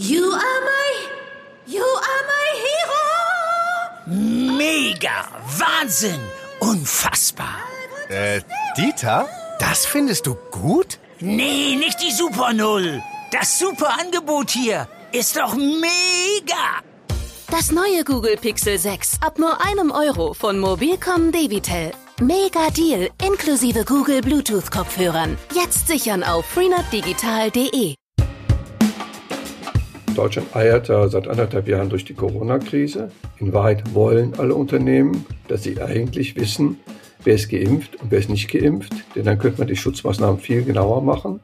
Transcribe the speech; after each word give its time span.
You 0.00 0.30
are 0.30 0.60
my, 0.60 1.08
you 1.66 1.82
are 1.82 2.22
my 2.32 2.48
hero. 4.06 4.56
Mega, 4.56 5.26
Wahnsinn, 5.58 6.20
unfassbar. 6.60 7.56
Äh, 8.08 8.42
Dieter? 8.76 9.28
Das 9.58 9.84
findest 9.86 10.28
du 10.28 10.36
gut? 10.52 11.00
Nee, 11.18 11.74
nicht 11.74 12.00
die 12.00 12.12
Super 12.12 12.52
Null. 12.52 13.02
Das 13.32 13.58
super 13.58 13.98
Angebot 14.00 14.50
hier 14.52 14.86
ist 15.10 15.36
doch 15.36 15.56
mega. 15.56 16.78
Das 17.50 17.72
neue 17.72 18.04
Google 18.04 18.36
Pixel 18.36 18.78
6 18.78 19.18
ab 19.20 19.40
nur 19.40 19.60
einem 19.64 19.90
Euro 19.90 20.32
von 20.32 20.60
Mobilcom 20.60 21.32
Debitel. 21.32 21.90
Mega 22.20 22.70
Deal 22.70 23.10
inklusive 23.20 23.84
Google 23.84 24.20
Bluetooth 24.20 24.70
Kopfhörern. 24.70 25.36
Jetzt 25.52 25.88
sichern 25.88 26.22
auf 26.22 26.46
freenetdigital.de. 26.46 27.97
Deutschland 30.18 30.56
eiert 30.56 30.88
ja 30.88 31.06
seit 31.06 31.28
anderthalb 31.28 31.68
Jahren 31.68 31.90
durch 31.90 32.04
die 32.04 32.14
Corona-Krise. 32.14 33.12
In 33.38 33.52
Wahrheit 33.52 33.94
wollen 33.94 34.34
alle 34.36 34.56
Unternehmen, 34.56 35.24
dass 35.46 35.62
sie 35.62 35.80
eigentlich 35.80 36.34
wissen, 36.34 36.80
wer 37.22 37.36
ist 37.36 37.48
geimpft 37.48 37.94
und 38.02 38.10
wer 38.10 38.18
ist 38.18 38.28
nicht 38.28 38.50
geimpft. 38.50 38.92
Denn 39.14 39.24
dann 39.24 39.38
könnte 39.38 39.58
man 39.58 39.68
die 39.68 39.76
Schutzmaßnahmen 39.76 40.40
viel 40.40 40.64
genauer 40.64 41.02
machen. 41.02 41.38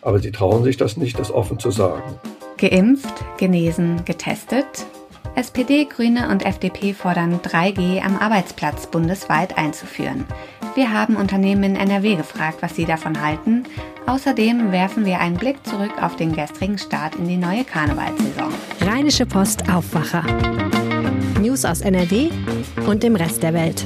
Aber 0.00 0.20
sie 0.20 0.30
trauen 0.30 0.62
sich 0.62 0.76
das 0.76 0.96
nicht, 0.96 1.18
das 1.18 1.32
offen 1.32 1.58
zu 1.58 1.72
sagen. 1.72 2.20
Geimpft, 2.56 3.24
genesen, 3.36 4.04
getestet. 4.04 4.86
SPD, 5.34 5.84
Grüne 5.84 6.28
und 6.30 6.46
FDP 6.46 6.92
fordern 6.92 7.40
3G 7.40 8.00
am 8.00 8.16
Arbeitsplatz 8.16 8.86
bundesweit 8.86 9.58
einzuführen. 9.58 10.24
Wir 10.76 10.92
haben 10.92 11.16
Unternehmen 11.16 11.64
in 11.64 11.74
NRW 11.74 12.14
gefragt, 12.14 12.58
was 12.60 12.76
sie 12.76 12.84
davon 12.84 13.20
halten. 13.20 13.64
Außerdem 14.08 14.72
werfen 14.72 15.04
wir 15.04 15.20
einen 15.20 15.36
Blick 15.36 15.58
zurück 15.66 15.92
auf 16.02 16.16
den 16.16 16.32
gestrigen 16.32 16.78
Start 16.78 17.14
in 17.16 17.28
die 17.28 17.36
neue 17.36 17.62
Karnevalssaison. 17.62 18.54
Rheinische 18.80 19.26
Post 19.26 19.68
Aufwacher. 19.70 20.24
News 21.42 21.66
aus 21.66 21.82
NRW 21.82 22.30
und 22.86 23.02
dem 23.02 23.16
Rest 23.16 23.42
der 23.42 23.52
Welt. 23.52 23.84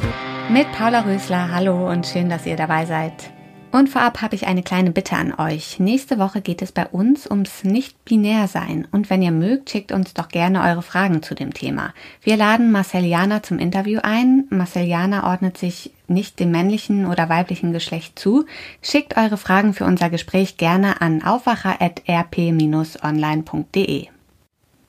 Mit 0.48 0.70
Paula 0.79 1.01
Rösler, 1.01 1.51
hallo 1.53 1.91
und 1.91 2.06
schön, 2.06 2.29
dass 2.29 2.47
ihr 2.47 2.55
dabei 2.55 2.87
seid. 2.87 3.33
Und 3.73 3.89
vorab 3.89 4.20
habe 4.20 4.34
ich 4.34 4.47
eine 4.47 4.62
kleine 4.62 4.91
Bitte 4.91 5.17
an 5.17 5.33
euch. 5.33 5.81
Nächste 5.81 6.19
Woche 6.19 6.42
geht 6.42 6.61
es 6.61 6.73
bei 6.73 6.87
uns 6.87 7.27
ums 7.28 7.65
Nicht-Binär-Sein. 7.65 8.87
Und 8.92 9.09
wenn 9.09 9.23
ihr 9.23 9.31
mögt, 9.31 9.70
schickt 9.70 9.92
uns 9.92 10.12
doch 10.12 10.29
gerne 10.29 10.62
eure 10.62 10.83
Fragen 10.83 11.23
zu 11.23 11.34
dem 11.34 11.55
Thema. 11.55 11.95
Wir 12.20 12.37
laden 12.37 12.70
Marcel 12.70 13.06
Jana 13.06 13.42
zum 13.42 13.59
Interview 13.59 14.01
ein. 14.03 14.45
Marcel 14.51 14.84
Jana 14.84 15.31
ordnet 15.31 15.56
sich 15.56 15.91
nicht 16.06 16.39
dem 16.39 16.51
männlichen 16.51 17.06
oder 17.06 17.31
weiblichen 17.31 17.73
Geschlecht 17.73 18.19
zu. 18.19 18.45
Schickt 18.83 19.17
eure 19.17 19.39
Fragen 19.39 19.73
für 19.73 19.86
unser 19.86 20.11
Gespräch 20.11 20.59
gerne 20.59 21.01
an 21.01 21.25
aufwacher.rp-online.de. 21.25 24.09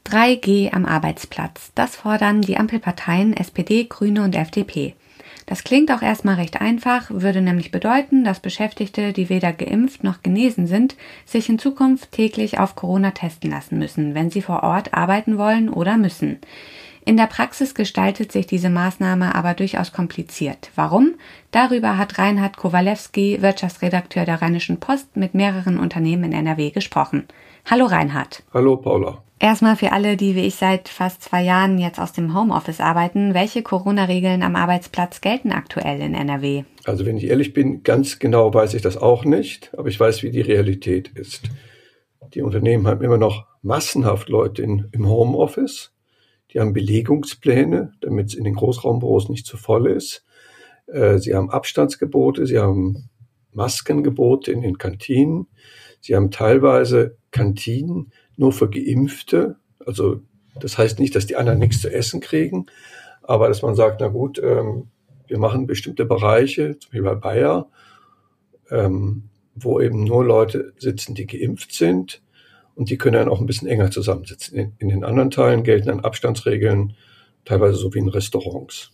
3G 0.05 0.73
am 0.73 0.85
Arbeitsplatz. 0.85 1.71
Das 1.73 1.95
fordern 1.95 2.41
die 2.41 2.57
Ampelparteien 2.57 3.31
SPD, 3.31 3.85
Grüne 3.85 4.23
und 4.23 4.35
FDP. 4.35 4.93
Das 5.45 5.63
klingt 5.63 5.91
auch 5.91 6.01
erstmal 6.01 6.35
recht 6.35 6.61
einfach, 6.61 7.09
würde 7.09 7.41
nämlich 7.41 7.71
bedeuten, 7.71 8.23
dass 8.23 8.39
Beschäftigte, 8.39 9.13
die 9.13 9.29
weder 9.29 9.51
geimpft 9.51 10.03
noch 10.03 10.23
genesen 10.23 10.67
sind, 10.67 10.95
sich 11.25 11.49
in 11.49 11.59
Zukunft 11.59 12.11
täglich 12.11 12.59
auf 12.59 12.75
Corona 12.75 13.11
testen 13.11 13.51
lassen 13.51 13.77
müssen, 13.77 14.15
wenn 14.15 14.29
sie 14.29 14.41
vor 14.41 14.63
Ort 14.63 14.93
arbeiten 14.93 15.37
wollen 15.37 15.69
oder 15.69 15.97
müssen. 15.97 16.39
In 17.05 17.17
der 17.17 17.27
Praxis 17.27 17.75
gestaltet 17.75 18.31
sich 18.31 18.47
diese 18.47 18.69
Maßnahme 18.69 19.35
aber 19.35 19.53
durchaus 19.55 19.91
kompliziert. 19.91 20.71
Warum? 20.75 21.15
Darüber 21.51 21.97
hat 21.97 22.17
Reinhard 22.17 22.55
Kowalewski, 22.55 23.41
Wirtschaftsredakteur 23.41 24.23
der 24.23 24.41
Rheinischen 24.41 24.79
Post, 24.79 25.17
mit 25.17 25.33
mehreren 25.33 25.79
Unternehmen 25.79 26.25
in 26.25 26.31
NRW 26.31 26.71
gesprochen. 26.71 27.27
Hallo 27.69 27.85
Reinhard. 27.85 28.43
Hallo 28.53 28.77
Paula. 28.77 29.21
Erstmal 29.43 29.75
für 29.75 29.91
alle, 29.91 30.15
die 30.15 30.37
wie 30.37 30.45
ich 30.47 30.55
seit 30.55 30.87
fast 30.87 31.21
zwei 31.21 31.43
Jahren 31.43 31.77
jetzt 31.77 31.99
aus 31.99 32.13
dem 32.13 32.33
Homeoffice 32.33 32.79
arbeiten, 32.79 33.33
welche 33.33 33.61
Corona-Regeln 33.61 34.41
am 34.41 34.55
Arbeitsplatz 34.55 35.19
gelten 35.19 35.51
aktuell 35.51 35.99
in 35.99 36.13
NRW? 36.13 36.63
Also 36.85 37.05
wenn 37.05 37.17
ich 37.17 37.25
ehrlich 37.25 37.51
bin, 37.51 37.83
ganz 37.83 38.19
genau 38.19 38.53
weiß 38.53 38.73
ich 38.73 38.81
das 38.81 38.95
auch 38.95 39.25
nicht, 39.25 39.77
aber 39.77 39.89
ich 39.89 39.99
weiß, 39.99 40.23
wie 40.23 40.31
die 40.31 40.39
Realität 40.39 41.09
ist. 41.09 41.49
Die 42.33 42.41
Unternehmen 42.41 42.87
haben 42.87 43.03
immer 43.03 43.17
noch 43.17 43.45
massenhaft 43.61 44.29
Leute 44.29 44.61
in, 44.61 44.87
im 44.93 45.09
Homeoffice. 45.09 45.91
Die 46.53 46.61
haben 46.61 46.71
Belegungspläne, 46.71 47.91
damit 47.99 48.27
es 48.27 48.35
in 48.35 48.45
den 48.45 48.55
Großraumbüros 48.55 49.27
nicht 49.27 49.45
zu 49.45 49.57
voll 49.57 49.87
ist. 49.87 50.23
Äh, 50.87 51.17
sie 51.17 51.35
haben 51.35 51.49
Abstandsgebote, 51.49 52.47
sie 52.47 52.59
haben 52.59 53.09
Maskengebote 53.51 54.53
in 54.53 54.61
den 54.61 54.77
Kantinen. 54.77 55.47
Sie 55.99 56.15
haben 56.15 56.31
teilweise 56.31 57.17
Kantinen, 57.31 58.13
nur 58.37 58.51
für 58.51 58.69
Geimpfte. 58.69 59.57
Also 59.85 60.21
das 60.59 60.77
heißt 60.77 60.99
nicht, 60.99 61.15
dass 61.15 61.25
die 61.25 61.35
anderen 61.35 61.59
nichts 61.59 61.81
zu 61.81 61.91
essen 61.91 62.21
kriegen, 62.21 62.67
aber 63.21 63.47
dass 63.47 63.61
man 63.61 63.75
sagt, 63.75 64.01
na 64.01 64.07
gut, 64.07 64.39
ähm, 64.43 64.87
wir 65.27 65.39
machen 65.39 65.67
bestimmte 65.67 66.05
Bereiche, 66.05 66.77
zum 66.77 66.91
Beispiel 66.91 67.03
bei 67.03 67.15
Bayer, 67.15 67.67
ähm, 68.69 69.29
wo 69.55 69.79
eben 69.79 70.03
nur 70.03 70.25
Leute 70.25 70.73
sitzen, 70.77 71.15
die 71.15 71.25
geimpft 71.25 71.73
sind 71.73 72.21
und 72.75 72.89
die 72.89 72.97
können 72.97 73.15
dann 73.15 73.29
auch 73.29 73.39
ein 73.39 73.45
bisschen 73.45 73.67
enger 73.67 73.91
zusammensitzen. 73.91 74.57
In, 74.57 74.73
in 74.79 74.89
den 74.89 75.03
anderen 75.03 75.31
Teilen 75.31 75.63
gelten 75.63 75.87
dann 75.87 75.99
Abstandsregeln, 76.01 76.95
teilweise 77.45 77.75
so 77.75 77.93
wie 77.93 77.99
in 77.99 78.09
Restaurants. 78.09 78.91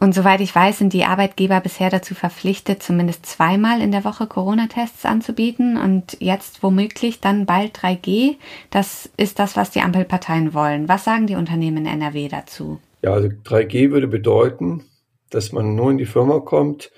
Und 0.00 0.14
soweit 0.14 0.40
ich 0.40 0.54
weiß, 0.54 0.78
sind 0.78 0.92
die 0.92 1.04
Arbeitgeber 1.04 1.60
bisher 1.60 1.90
dazu 1.90 2.14
verpflichtet, 2.14 2.82
zumindest 2.82 3.26
zweimal 3.26 3.80
in 3.80 3.92
der 3.92 4.04
Woche 4.04 4.26
Corona-Tests 4.26 5.04
anzubieten 5.04 5.76
und 5.76 6.16
jetzt 6.20 6.62
womöglich 6.62 7.20
dann 7.20 7.46
bald 7.46 7.78
3G. 7.78 8.36
Das 8.70 9.10
ist 9.16 9.38
das, 9.38 9.56
was 9.56 9.70
die 9.70 9.80
Ampelparteien 9.80 10.54
wollen. 10.54 10.88
Was 10.88 11.04
sagen 11.04 11.26
die 11.26 11.36
Unternehmen 11.36 11.78
in 11.78 11.86
NRW 11.86 12.28
dazu? 12.28 12.80
Ja, 13.02 13.12
also 13.12 13.28
3G 13.28 13.90
würde 13.90 14.08
bedeuten, 14.08 14.84
dass 15.30 15.52
man 15.52 15.74
nur 15.74 15.90
in 15.90 15.98
die 15.98 16.06
Firma 16.06 16.40
kommt, 16.40 16.90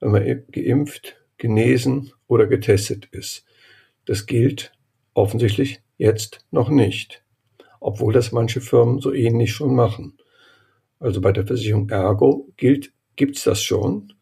wenn 0.00 0.12
man 0.12 0.42
geimpft, 0.52 1.16
genesen 1.36 2.12
oder 2.26 2.46
getestet 2.46 3.06
ist. 3.12 3.44
Das 4.06 4.26
gilt 4.26 4.72
offensichtlich 5.14 5.80
jetzt 5.96 6.44
noch 6.50 6.68
nicht, 6.70 7.22
obwohl 7.80 8.12
das 8.12 8.32
manche 8.32 8.60
Firmen 8.60 9.00
so 9.00 9.12
ähnlich 9.12 9.52
schon 9.52 9.74
machen. 9.74 10.18
Also 11.00 11.20
bei 11.20 11.32
der 11.32 11.46
Versicherung 11.46 11.88
Ergo 11.90 12.48
gilt, 12.56 12.92
gibt's 13.16 13.44
das 13.44 13.62
schon, 13.62 14.12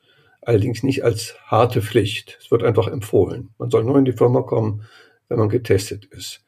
allerdings 0.42 0.82
nicht 0.82 1.04
als 1.04 1.36
harte 1.46 1.82
Pflicht. 1.82 2.38
Es 2.40 2.50
wird 2.50 2.62
einfach 2.62 2.88
empfohlen. 2.88 3.50
Man 3.58 3.70
soll 3.70 3.84
nur 3.84 3.98
in 3.98 4.04
die 4.04 4.12
Firma 4.12 4.42
kommen, 4.42 4.82
wenn 5.28 5.38
man 5.38 5.48
getestet 5.48 6.04
ist. 6.06 6.44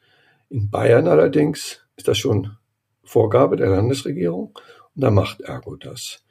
In 0.49 0.69
Bayern 0.69 1.07
allerdings 1.07 1.85
ist 1.95 2.07
das 2.07 2.17
schon 2.17 2.55
Vorgabe 3.03 3.57
der 3.57 3.69
Landesregierung 3.69 4.57
und 4.95 5.03
da 5.03 5.11
macht 5.11 5.41
Ergo 5.41 5.75
das. 5.75 6.23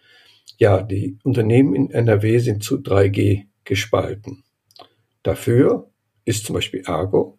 Ja, 0.58 0.82
die 0.82 1.18
Unternehmen 1.22 1.74
in 1.74 1.90
NRW 1.90 2.38
sind 2.38 2.64
zu 2.64 2.76
3G 2.76 3.46
gespalten. 3.64 4.44
Dafür 5.22 5.90
ist 6.24 6.46
zum 6.46 6.54
Beispiel 6.54 6.82
Ergo, 6.86 7.38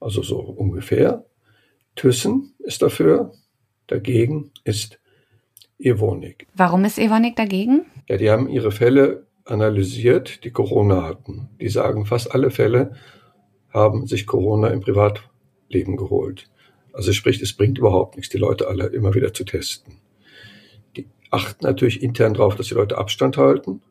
also 0.00 0.22
so 0.22 0.38
ungefähr. 0.38 1.26
Thyssen 1.96 2.54
ist 2.60 2.82
dafür, 2.82 3.32
dagegen 3.88 4.52
ist 4.64 5.00
Evonik. 5.78 6.46
Warum 6.54 6.84
ist 6.84 6.98
Evonik 6.98 7.36
dagegen? 7.36 7.86
Ja, 8.08 8.16
die 8.16 8.30
haben 8.30 8.48
ihre 8.48 8.72
Fälle 8.72 9.26
analysiert, 9.44 10.44
die 10.44 10.50
Corona 10.50 11.04
hatten. 11.04 11.48
Die 11.60 11.68
sagen, 11.68 12.06
fast 12.06 12.34
alle 12.34 12.50
Fälle 12.50 12.94
haben 13.70 14.06
sich 14.06 14.26
Corona 14.26 14.68
im 14.68 14.80
Privatleben 14.80 15.96
geholt. 15.96 16.48
Also 16.92 17.12
sprich, 17.12 17.40
es 17.40 17.52
bringt 17.52 17.78
überhaupt 17.78 18.16
nichts, 18.16 18.30
die 18.30 18.38
Leute 18.38 18.66
alle 18.66 18.86
immer 18.86 19.14
wieder 19.14 19.32
zu 19.32 19.44
testen. 19.44 19.98
Die 20.96 21.06
achten 21.30 21.64
natürlich 21.64 22.02
intern 22.02 22.34
darauf, 22.34 22.56
dass 22.56 22.68
die 22.68 22.74
Leute 22.74 22.98
Abstand 22.98 23.36
halten, 23.36 23.82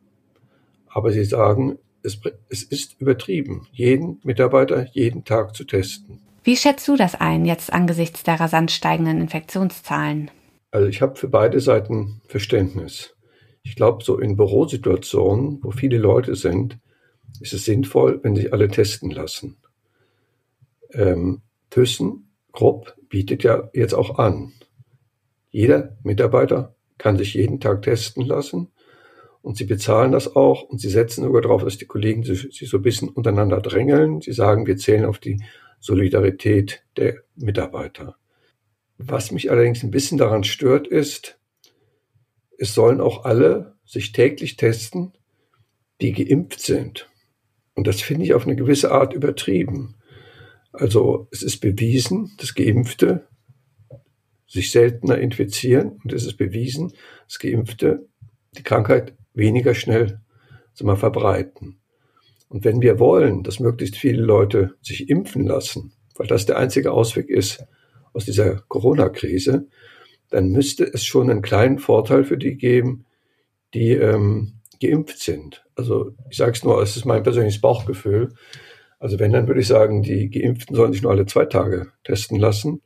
aber 0.88 1.12
sie 1.12 1.24
sagen, 1.24 1.78
es, 2.04 2.20
es 2.50 2.64
ist 2.64 3.00
übertrieben, 3.00 3.68
jeden 3.72 4.20
Mitarbeiter 4.24 4.88
jeden 4.92 5.24
Tag 5.24 5.56
zu 5.56 5.64
testen. 5.64 6.22
Wie 6.44 6.58
schätzt 6.58 6.88
du 6.88 6.96
das 6.96 7.16
ein, 7.16 7.46
jetzt 7.46 7.74
angesichts 7.74 8.24
der 8.24 8.40
rasant 8.40 8.72
steigenden 8.72 9.22
Infektionszahlen? 9.22 10.32
Also 10.72 10.88
ich 10.88 11.02
habe 11.02 11.16
für 11.16 11.30
beide 11.30 11.60
Seiten 11.60 12.22
Verständnis. 12.28 13.16
Ich 13.64 13.76
glaube, 13.76 14.04
so 14.04 14.20
in 14.20 14.36
Bürosituationen, 14.36 15.60
wo 15.62 15.72
viele 15.72 15.98
Leute 15.98 16.36
sind, 16.36 16.78
ist 17.42 17.54
es 17.54 17.66
sinnvoll, 17.66 18.20
wenn 18.24 18.36
sich 18.36 18.54
alle 18.54 18.68
testen 18.68 19.12
lassen. 19.12 19.58
Ähm, 20.92 21.42
ThyssenKrupp 21.70 22.96
bietet 23.10 23.44
ja 23.44 23.70
jetzt 23.74 23.94
auch 23.94 24.18
an. 24.20 24.54
Jeder 25.50 25.98
Mitarbeiter 26.04 26.76
kann 26.98 27.18
sich 27.18 27.34
jeden 27.34 27.60
Tag 27.60 27.82
testen 27.82 28.26
lassen 28.26 28.70
und 29.42 29.58
sie 29.58 29.66
bezahlen 29.66 30.12
das 30.12 30.36
auch 30.36 30.64
und 30.64 30.80
sie 30.80 30.90
setzen 30.90 31.24
sogar 31.24 31.42
darauf, 31.42 31.64
dass 31.64 31.78
die 31.78 31.86
Kollegen 31.86 32.24
sich 32.24 32.70
so 32.70 32.78
ein 32.78 32.84
bisschen 32.84 33.10
untereinander 33.10 33.62
drängeln. 33.62 34.22
Sie 34.22 34.34
sagen, 34.34 34.68
wir 34.68 34.78
zählen 34.78 35.06
auf 35.06 35.20
die 35.20 35.42
Solidarität 35.80 36.84
der 36.98 37.24
Mitarbeiter. 37.36 38.18
Was 38.98 39.32
mich 39.32 39.52
allerdings 39.52 39.84
ein 39.84 39.92
bisschen 39.92 40.18
daran 40.18 40.44
stört, 40.44 40.88
ist, 40.88 41.40
es 42.58 42.74
sollen 42.74 43.00
auch 43.00 43.26
alle 43.26 43.76
sich 43.86 44.12
täglich 44.12 44.58
testen, 44.58 45.14
die 46.02 46.12
geimpft 46.12 46.60
sind. 46.60 47.10
Und 47.76 47.88
das 47.88 48.02
finde 48.02 48.26
ich 48.26 48.34
auf 48.34 48.46
eine 48.46 48.56
gewisse 48.56 48.92
Art 48.92 49.14
übertrieben. 49.14 49.96
Also 50.74 51.28
es 51.32 51.44
ist 51.44 51.60
bewiesen, 51.60 52.36
dass 52.40 52.56
Geimpfte 52.56 53.28
sich 54.48 54.72
seltener 54.72 55.18
infizieren 55.18 56.00
und 56.04 56.14
es 56.14 56.26
ist 56.26 56.38
bewiesen, 56.38 56.94
dass 57.28 57.40
Geimpfte 57.40 58.08
die 58.58 58.64
Krankheit 58.64 59.16
weniger 59.34 59.76
schnell 59.76 60.22
wir, 60.80 60.96
verbreiten. 60.96 61.80
Und 62.50 62.64
wenn 62.64 62.82
wir 62.82 63.00
wollen, 63.00 63.44
dass 63.44 63.60
möglichst 63.60 63.98
viele 63.98 64.22
Leute 64.22 64.76
sich 64.82 65.10
impfen 65.10 65.46
lassen, 65.46 65.94
weil 66.16 66.28
das 66.28 66.46
der 66.46 66.58
einzige 66.58 66.92
Ausweg 66.92 67.30
ist 67.30 67.64
aus 68.18 68.26
dieser 68.26 68.56
Corona-Krise, 68.68 69.68
dann 70.30 70.50
müsste 70.50 70.84
es 70.84 71.06
schon 71.06 71.30
einen 71.30 71.44
kleinen 71.44 71.78
Vorteil 71.78 72.24
für 72.24 72.38
die 72.38 72.58
geben, 72.58 73.06
die 73.74 73.92
ähm, 73.92 74.54
geimpft 74.82 75.20
sind. 75.20 75.64
Also 75.76 76.14
ich 76.30 76.38
sage 76.38 76.52
es 76.52 76.64
nur, 76.64 76.82
es 76.82 76.98
ist 76.98 77.06
mein 77.06 77.24
persönliches 77.24 77.62
Bauchgefühl. 77.62 78.34
Also 79.00 79.20
wenn, 79.20 79.32
dann 79.32 79.48
würde 79.48 79.62
ich 79.62 79.68
sagen, 79.68 80.02
die 80.02 80.30
Geimpften 80.30 80.76
sollen 80.76 80.92
sich 80.92 81.04
nur 81.04 81.12
alle 81.12 81.28
zwei 81.28 81.46
Tage 81.46 81.92
testen 82.04 82.40
lassen, 82.40 82.82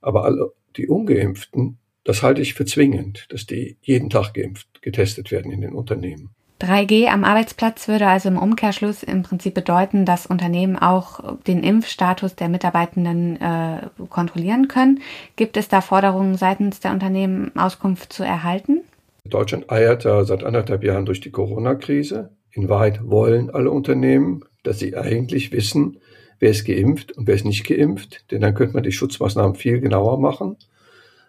aber 0.00 0.24
alle 0.24 0.52
die 0.76 0.88
Ungeimpften, 0.88 1.78
das 2.02 2.22
halte 2.22 2.40
ich 2.40 2.54
für 2.54 2.64
zwingend, 2.64 3.26
dass 3.28 3.44
die 3.44 3.76
jeden 3.82 4.08
Tag 4.08 4.32
geimpft, 4.32 4.80
getestet 4.80 5.30
werden 5.30 5.52
in 5.52 5.60
den 5.60 5.74
Unternehmen. 5.74 6.30
3G 6.60 7.08
am 7.08 7.24
Arbeitsplatz 7.24 7.88
würde 7.88 8.06
also 8.06 8.28
im 8.28 8.36
Umkehrschluss 8.36 9.02
im 9.02 9.22
Prinzip 9.22 9.54
bedeuten, 9.54 10.04
dass 10.04 10.26
Unternehmen 10.26 10.76
auch 10.76 11.38
den 11.46 11.62
Impfstatus 11.62 12.36
der 12.36 12.50
Mitarbeitenden 12.50 13.40
äh, 13.40 13.80
kontrollieren 14.10 14.68
können. 14.68 15.00
Gibt 15.36 15.56
es 15.56 15.68
da 15.68 15.80
Forderungen 15.80 16.36
seitens 16.36 16.80
der 16.80 16.92
Unternehmen, 16.92 17.56
Auskunft 17.56 18.12
zu 18.12 18.24
erhalten? 18.24 18.82
Deutschland 19.24 19.70
eiert 19.70 20.04
ja 20.04 20.24
seit 20.24 20.44
anderthalb 20.44 20.84
Jahren 20.84 21.06
durch 21.06 21.20
die 21.20 21.30
Corona-Krise. 21.30 22.30
In 22.52 22.68
Wahrheit 22.68 23.08
wollen 23.08 23.48
alle 23.50 23.70
Unternehmen, 23.70 24.44
dass 24.62 24.78
sie 24.78 24.96
eigentlich 24.96 25.52
wissen, 25.52 25.98
wer 26.40 26.50
ist 26.50 26.66
geimpft 26.66 27.12
und 27.12 27.26
wer 27.26 27.36
ist 27.36 27.44
nicht 27.44 27.66
geimpft, 27.66 28.30
denn 28.30 28.42
dann 28.42 28.54
könnte 28.54 28.74
man 28.74 28.82
die 28.82 28.92
Schutzmaßnahmen 28.92 29.54
viel 29.54 29.80
genauer 29.80 30.18
machen. 30.20 30.56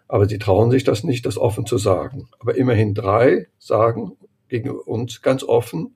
Aber 0.09 0.27
sie 0.27 0.39
trauen 0.39 0.71
sich 0.71 0.83
das 0.83 1.05
nicht, 1.05 1.25
das 1.25 1.37
offen 1.37 1.65
zu 1.65 1.77
sagen. 1.77 2.27
Aber 2.39 2.55
immerhin 2.55 2.93
drei 2.93 3.47
sagen 3.59 4.17
gegen 4.51 4.69
uns 4.69 5.21
ganz 5.21 5.43
offen, 5.43 5.95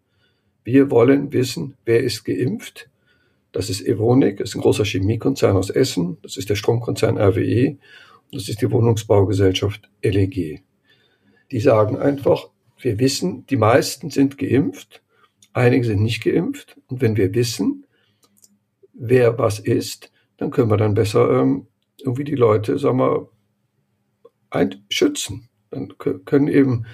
wir 0.63 0.89
wollen 0.89 1.33
wissen, 1.33 1.75
wer 1.83 2.01
ist 2.01 2.23
geimpft. 2.23 2.89
Das 3.51 3.69
ist 3.69 3.85
Evonik, 3.85 4.37
das 4.37 4.49
ist 4.49 4.55
ein 4.55 4.61
großer 4.61 4.85
Chemiekonzern 4.85 5.57
aus 5.57 5.69
Essen, 5.69 6.17
das 6.21 6.37
ist 6.37 6.49
der 6.49 6.55
Stromkonzern 6.55 7.17
RWE 7.17 7.71
und 7.71 8.33
das 8.33 8.47
ist 8.47 8.61
die 8.61 8.71
Wohnungsbaugesellschaft 8.71 9.89
LEG. 10.01 10.63
Die 11.51 11.59
sagen 11.59 11.97
einfach, 11.97 12.49
wir 12.79 12.97
wissen, 12.97 13.45
die 13.47 13.57
meisten 13.57 14.09
sind 14.09 14.37
geimpft, 14.37 15.03
einige 15.51 15.85
sind 15.85 16.01
nicht 16.01 16.23
geimpft 16.23 16.77
und 16.87 17.01
wenn 17.01 17.17
wir 17.17 17.33
wissen, 17.33 17.85
wer 18.93 19.37
was 19.37 19.59
ist, 19.59 20.13
dann 20.37 20.49
können 20.49 20.71
wir 20.71 20.77
dann 20.77 20.93
besser 20.93 21.41
ähm, 21.41 21.67
irgendwie 21.99 22.23
die 22.23 22.35
Leute, 22.35 22.79
sagen 22.79 22.99
wir, 22.99 23.29
schützen. 24.89 25.49
Dann 25.71 25.93
können 25.97 26.47
eben 26.47 26.85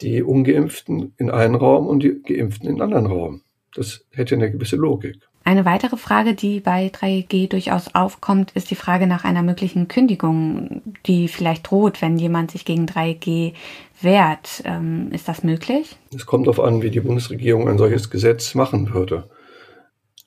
die 0.00 0.22
Ungeimpften 0.22 1.14
in 1.18 1.30
einen 1.30 1.54
Raum 1.54 1.86
und 1.86 2.02
die 2.02 2.20
Geimpften 2.22 2.68
in 2.68 2.80
einen 2.80 2.82
anderen 2.82 3.06
Raum. 3.06 3.42
Das 3.74 4.04
hätte 4.10 4.34
eine 4.34 4.50
gewisse 4.50 4.76
Logik. 4.76 5.16
Eine 5.46 5.66
weitere 5.66 5.98
Frage, 5.98 6.34
die 6.34 6.60
bei 6.60 6.86
3G 6.86 7.50
durchaus 7.50 7.94
aufkommt, 7.94 8.52
ist 8.52 8.70
die 8.70 8.76
Frage 8.76 9.06
nach 9.06 9.24
einer 9.24 9.42
möglichen 9.42 9.88
Kündigung, 9.88 10.80
die 11.04 11.28
vielleicht 11.28 11.70
droht, 11.70 12.00
wenn 12.00 12.16
jemand 12.16 12.50
sich 12.50 12.64
gegen 12.64 12.86
3G 12.86 13.52
wehrt. 14.00 14.62
Ähm, 14.64 15.10
ist 15.12 15.28
das 15.28 15.44
möglich? 15.44 15.96
Es 16.14 16.24
kommt 16.24 16.46
darauf 16.46 16.60
an, 16.60 16.80
wie 16.80 16.90
die 16.90 17.00
Bundesregierung 17.00 17.68
ein 17.68 17.76
solches 17.76 18.08
Gesetz 18.08 18.54
machen 18.54 18.94
würde. 18.94 19.28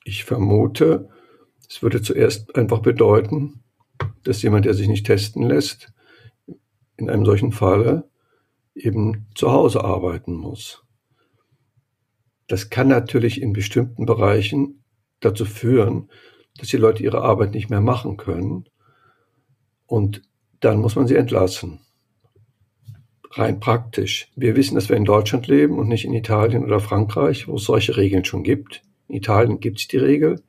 Ich 0.04 0.24
vermute, 0.24 1.10
es 1.68 1.82
würde 1.82 2.04
zuerst 2.04 2.56
einfach 2.56 2.80
bedeuten, 2.80 3.64
dass 4.24 4.44
jemand, 4.44 4.66
der 4.66 4.76
sich 4.76 4.88
nicht 4.88 5.08
testen 5.08 5.42
lässt, 5.42 5.92
in 6.96 7.10
einem 7.10 7.26
solchen 7.26 7.52
Falle 7.52 8.08
eben 8.78 9.28
zu 9.36 9.52
Hause 9.52 9.84
arbeiten 9.84 10.34
muss. 10.34 10.84
Das 12.48 12.70
kann 12.70 12.88
natürlich 12.88 13.42
in 13.42 13.54
bestimmten 13.54 14.06
Bereichen 14.06 14.84
dazu 15.20 15.46
führen, 15.46 16.10
dass 16.58 16.70
die 16.70 16.78
Leute 16.78 17.04
ihre 17.04 17.22
Arbeit 17.22 17.54
nicht 17.54 17.70
mehr 17.70 17.82
machen 17.82 18.18
können. 18.18 18.66
Und 19.86 20.22
dann 20.60 20.80
muss 20.80 20.96
man 20.96 21.08
sie 21.08 21.16
entlassen. 21.16 21.82
Rein 23.32 23.60
praktisch. 23.60 24.32
Wir 24.36 24.56
wissen, 24.56 24.76
dass 24.76 24.90
wir 24.90 24.96
in 24.96 25.06
Deutschland 25.06 25.48
leben 25.48 25.78
und 25.78 25.88
nicht 25.88 26.06
in 26.06 26.14
Italien 26.14 26.64
oder 26.64 26.80
Frankreich, 26.80 27.48
wo 27.48 27.56
es 27.56 27.66
solche 27.66 27.98
Regeln 27.98 28.26
schon 28.26 28.44
gibt. 28.44 28.82
In 29.08 29.16
Italien 29.16 29.60
gibt 29.60 29.80
es 29.80 29.88
die 29.88 29.98
Regel, 29.98 30.42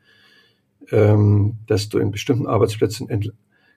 ähm, 0.90 1.58
dass 1.66 1.88
du 1.88 1.98
in 1.98 2.10
bestimmten 2.10 2.46
Arbeitsplätzen 2.46 3.08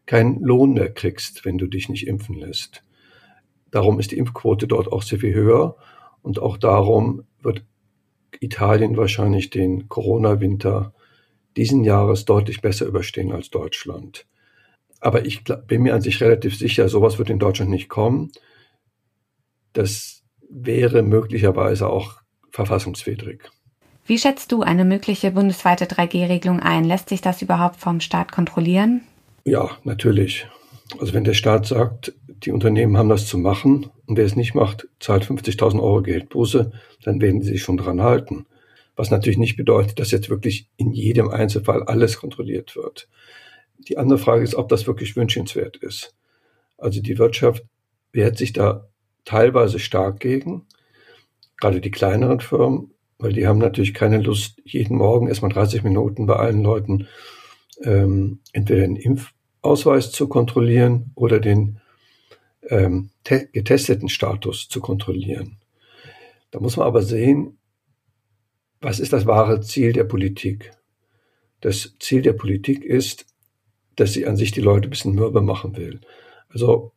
keinen 0.05 0.41
Lohn 0.41 0.73
mehr 0.73 0.93
kriegst, 0.93 1.43
wenn 1.45 1.57
du 1.57 1.67
dich 1.67 1.89
nicht 1.89 2.07
impfen 2.07 2.35
lässt. 2.35 2.83
Darum 3.71 3.99
ist 3.99 4.11
die 4.11 4.17
Impfquote 4.17 4.67
dort 4.67 4.91
auch 4.91 5.01
sehr 5.01 5.19
viel 5.19 5.33
höher 5.33 5.75
und 6.21 6.39
auch 6.39 6.57
darum 6.57 7.23
wird 7.41 7.63
Italien 8.39 8.97
wahrscheinlich 8.97 9.49
den 9.49 9.89
Corona-Winter 9.89 10.93
diesen 11.57 11.83
Jahres 11.83 12.25
deutlich 12.25 12.61
besser 12.61 12.85
überstehen 12.85 13.31
als 13.31 13.49
Deutschland. 13.49 14.25
Aber 14.99 15.25
ich 15.25 15.43
bin 15.67 15.81
mir 15.81 15.95
an 15.95 16.01
sich 16.01 16.21
relativ 16.21 16.57
sicher, 16.57 16.87
sowas 16.87 17.17
wird 17.17 17.29
in 17.29 17.39
Deutschland 17.39 17.71
nicht 17.71 17.89
kommen. 17.89 18.31
Das 19.73 20.21
wäre 20.49 21.01
möglicherweise 21.01 21.89
auch 21.89 22.21
verfassungswidrig. 22.51 23.49
Wie 24.05 24.17
schätzt 24.17 24.51
du 24.51 24.61
eine 24.61 24.85
mögliche 24.85 25.31
bundesweite 25.31 25.85
3G-Regelung 25.85 26.59
ein? 26.59 26.83
Lässt 26.83 27.09
sich 27.09 27.21
das 27.21 27.41
überhaupt 27.41 27.77
vom 27.77 27.99
Staat 27.99 28.31
kontrollieren? 28.31 29.01
Ja, 29.45 29.71
natürlich. 29.83 30.47
Also 30.99 31.13
wenn 31.13 31.23
der 31.23 31.33
Staat 31.33 31.65
sagt, 31.65 32.13
die 32.43 32.51
Unternehmen 32.51 32.97
haben 32.97 33.09
das 33.09 33.27
zu 33.27 33.37
machen 33.37 33.89
und 34.05 34.17
wer 34.17 34.25
es 34.25 34.35
nicht 34.35 34.55
macht, 34.55 34.87
zahlt 34.99 35.23
50.000 35.23 35.81
Euro 35.81 36.01
Geldbuße, 36.01 36.71
dann 37.03 37.21
werden 37.21 37.41
sie 37.41 37.51
sich 37.51 37.61
schon 37.61 37.77
dran 37.77 38.01
halten. 38.01 38.45
Was 38.95 39.11
natürlich 39.11 39.37
nicht 39.37 39.57
bedeutet, 39.57 39.99
dass 39.99 40.11
jetzt 40.11 40.29
wirklich 40.29 40.69
in 40.77 40.91
jedem 40.91 41.29
Einzelfall 41.29 41.83
alles 41.83 42.17
kontrolliert 42.17 42.75
wird. 42.75 43.07
Die 43.87 43.97
andere 43.97 44.19
Frage 44.19 44.43
ist, 44.43 44.55
ob 44.55 44.69
das 44.69 44.87
wirklich 44.87 45.15
wünschenswert 45.15 45.77
ist. 45.77 46.15
Also 46.77 47.01
die 47.01 47.17
Wirtschaft 47.17 47.63
wehrt 48.11 48.37
sich 48.37 48.53
da 48.53 48.89
teilweise 49.23 49.79
stark 49.79 50.19
gegen, 50.19 50.65
gerade 51.57 51.79
die 51.79 51.91
kleineren 51.91 52.39
Firmen, 52.39 52.91
weil 53.17 53.33
die 53.33 53.47
haben 53.47 53.59
natürlich 53.59 53.93
keine 53.93 54.19
Lust, 54.19 54.61
jeden 54.65 54.97
Morgen 54.97 55.27
erstmal 55.27 55.51
30 55.51 55.83
Minuten 55.83 56.25
bei 56.25 56.35
allen 56.35 56.63
Leuten 56.63 57.07
ähm, 57.83 58.39
entweder 58.51 58.83
einen 58.83 58.95
Impfausweis 58.95 60.11
zu 60.11 60.27
kontrollieren 60.27 61.11
oder 61.15 61.39
den 61.39 61.79
ähm, 62.69 63.09
getesteten 63.23 64.09
Status 64.09 64.67
zu 64.69 64.79
kontrollieren. 64.79 65.57
Da 66.51 66.59
muss 66.59 66.77
man 66.77 66.87
aber 66.87 67.01
sehen, 67.01 67.57
was 68.81 68.99
ist 68.99 69.13
das 69.13 69.25
wahre 69.25 69.61
Ziel 69.61 69.93
der 69.93 70.03
Politik? 70.03 70.71
Das 71.61 71.95
Ziel 71.99 72.21
der 72.21 72.33
Politik 72.33 72.83
ist, 72.83 73.25
dass 73.95 74.13
sie 74.13 74.25
an 74.25 74.35
sich 74.35 74.51
die 74.51 74.61
Leute 74.61 74.87
ein 74.87 74.89
bisschen 74.89 75.13
mürbe 75.13 75.41
machen 75.41 75.75
will. 75.75 76.01
Also 76.49 76.91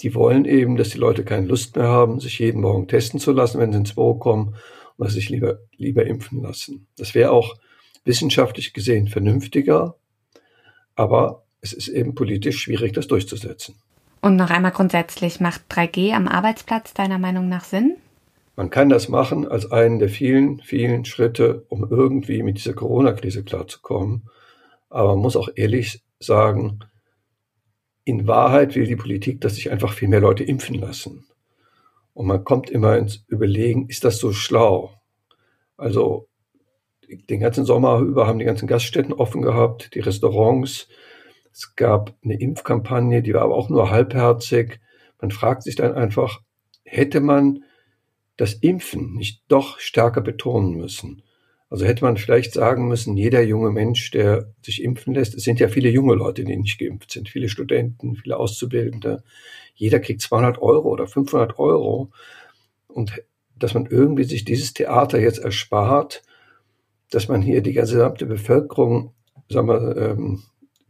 die 0.00 0.14
wollen 0.14 0.44
eben, 0.44 0.76
dass 0.76 0.90
die 0.90 0.98
Leute 0.98 1.24
keine 1.24 1.46
Lust 1.46 1.76
mehr 1.76 1.88
haben, 1.88 2.20
sich 2.20 2.38
jeden 2.38 2.60
Morgen 2.60 2.88
testen 2.88 3.20
zu 3.20 3.32
lassen, 3.32 3.58
wenn 3.58 3.72
sie 3.72 3.78
ins 3.78 3.94
Büro 3.94 4.14
kommen 4.14 4.56
und 4.96 5.10
sich 5.10 5.28
lieber, 5.28 5.60
lieber 5.76 6.06
impfen 6.06 6.42
lassen. 6.42 6.86
Das 6.96 7.14
wäre 7.14 7.30
auch 7.32 7.56
wissenschaftlich 8.04 8.72
gesehen 8.72 9.08
vernünftiger, 9.08 9.96
aber 10.94 11.44
es 11.60 11.72
ist 11.72 11.88
eben 11.88 12.14
politisch 12.14 12.60
schwierig, 12.60 12.92
das 12.92 13.06
durchzusetzen. 13.06 13.76
Und 14.24 14.36
noch 14.36 14.48
einmal 14.48 14.70
grundsätzlich, 14.70 15.38
macht 15.38 15.70
3G 15.70 16.14
am 16.14 16.28
Arbeitsplatz 16.28 16.94
deiner 16.94 17.18
Meinung 17.18 17.50
nach 17.50 17.62
Sinn? 17.62 17.96
Man 18.56 18.70
kann 18.70 18.88
das 18.88 19.10
machen 19.10 19.46
als 19.46 19.70
einen 19.70 19.98
der 19.98 20.08
vielen, 20.08 20.62
vielen 20.62 21.04
Schritte, 21.04 21.66
um 21.68 21.86
irgendwie 21.90 22.42
mit 22.42 22.56
dieser 22.56 22.72
Corona-Krise 22.72 23.44
klarzukommen. 23.44 24.30
Aber 24.88 25.10
man 25.10 25.18
muss 25.18 25.36
auch 25.36 25.50
ehrlich 25.56 26.02
sagen, 26.20 26.78
in 28.04 28.26
Wahrheit 28.26 28.74
will 28.74 28.86
die 28.86 28.96
Politik, 28.96 29.42
dass 29.42 29.56
sich 29.56 29.70
einfach 29.70 29.92
viel 29.92 30.08
mehr 30.08 30.20
Leute 30.20 30.42
impfen 30.42 30.76
lassen. 30.76 31.26
Und 32.14 32.26
man 32.26 32.44
kommt 32.44 32.70
immer 32.70 32.96
ins 32.96 33.26
Überlegen, 33.28 33.90
ist 33.90 34.04
das 34.04 34.16
so 34.16 34.32
schlau? 34.32 35.02
Also 35.76 36.28
den 37.28 37.40
ganzen 37.40 37.66
Sommer 37.66 37.98
über 37.98 38.26
haben 38.26 38.38
die 38.38 38.46
ganzen 38.46 38.68
Gaststätten 38.68 39.12
offen 39.12 39.42
gehabt, 39.42 39.94
die 39.94 40.00
Restaurants, 40.00 40.88
es 41.54 41.76
gab 41.76 42.16
eine 42.24 42.38
Impfkampagne, 42.40 43.22
die 43.22 43.32
war 43.32 43.42
aber 43.42 43.54
auch 43.54 43.68
nur 43.68 43.90
halbherzig. 43.90 44.80
Man 45.20 45.30
fragt 45.30 45.62
sich 45.62 45.76
dann 45.76 45.94
einfach, 45.94 46.40
hätte 46.82 47.20
man 47.20 47.62
das 48.36 48.54
Impfen 48.54 49.14
nicht 49.14 49.44
doch 49.46 49.78
stärker 49.78 50.20
betonen 50.20 50.74
müssen? 50.76 51.22
Also 51.70 51.86
hätte 51.86 52.04
man 52.04 52.16
vielleicht 52.16 52.52
sagen 52.52 52.88
müssen, 52.88 53.16
jeder 53.16 53.40
junge 53.40 53.70
Mensch, 53.70 54.10
der 54.10 54.52
sich 54.62 54.82
impfen 54.82 55.14
lässt, 55.14 55.34
es 55.34 55.44
sind 55.44 55.60
ja 55.60 55.68
viele 55.68 55.90
junge 55.90 56.14
Leute, 56.14 56.44
die 56.44 56.56
nicht 56.56 56.78
geimpft 56.78 57.12
sind, 57.12 57.28
viele 57.28 57.48
Studenten, 57.48 58.16
viele 58.16 58.36
Auszubildende, 58.36 59.22
jeder 59.76 60.00
kriegt 60.00 60.22
200 60.22 60.60
Euro 60.60 60.88
oder 60.88 61.06
500 61.06 61.58
Euro. 61.58 62.10
Und 62.88 63.22
dass 63.56 63.74
man 63.74 63.86
irgendwie 63.86 64.24
sich 64.24 64.44
dieses 64.44 64.74
Theater 64.74 65.20
jetzt 65.20 65.38
erspart, 65.38 66.22
dass 67.10 67.28
man 67.28 67.42
hier 67.42 67.62
die 67.62 67.72
gesamte 67.72 68.26
Bevölkerung 68.26 69.14
sagen 69.48 69.68
wir, 69.68 69.96
ähm, 69.96 70.42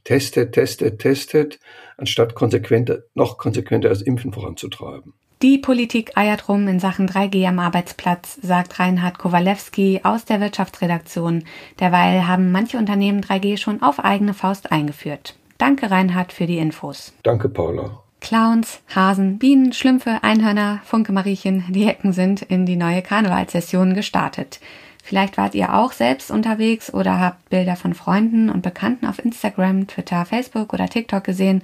testet, 0.04 0.52
testet, 0.52 0.98
testet, 1.00 1.58
anstatt 1.96 2.34
konsequenter, 2.34 3.04
noch 3.14 3.38
konsequenter 3.38 3.88
das 3.88 4.02
Impfen 4.02 4.32
voranzutreiben. 4.32 5.14
Die 5.42 5.58
Politik 5.58 6.16
eiert 6.16 6.48
rum 6.48 6.68
in 6.68 6.80
Sachen 6.80 7.08
3G 7.08 7.46
am 7.46 7.58
Arbeitsplatz, 7.58 8.38
sagt 8.40 8.78
Reinhard 8.78 9.18
Kowalewski 9.18 10.00
aus 10.02 10.24
der 10.24 10.40
Wirtschaftsredaktion. 10.40 11.44
Derweil 11.80 12.26
haben 12.26 12.50
manche 12.50 12.78
Unternehmen 12.78 13.20
3G 13.20 13.58
schon 13.58 13.82
auf 13.82 13.98
eigene 13.98 14.32
Faust 14.32 14.72
eingeführt. 14.72 15.34
Danke, 15.58 15.90
Reinhard, 15.90 16.32
für 16.32 16.46
die 16.46 16.58
Infos. 16.58 17.12
Danke, 17.22 17.48
Paula. 17.48 18.00
Clowns, 18.20 18.80
Hasen, 18.94 19.38
Bienen, 19.38 19.74
Schlümpfe, 19.74 20.20
Einhörner, 20.22 20.80
Funke-Mariechen, 20.84 21.64
die 21.68 21.84
Hecken 21.84 22.14
sind 22.14 22.40
in 22.40 22.64
die 22.64 22.76
neue 22.76 23.02
Karnevalssession 23.02 23.92
gestartet. 23.92 24.60
Vielleicht 25.06 25.36
wart 25.36 25.54
ihr 25.54 25.74
auch 25.74 25.92
selbst 25.92 26.30
unterwegs 26.30 26.92
oder 26.92 27.20
habt 27.20 27.50
Bilder 27.50 27.76
von 27.76 27.92
Freunden 27.92 28.48
und 28.48 28.62
Bekannten 28.62 29.04
auf 29.04 29.22
Instagram, 29.22 29.86
Twitter, 29.86 30.24
Facebook 30.24 30.72
oder 30.72 30.88
TikTok 30.88 31.22
gesehen. 31.22 31.62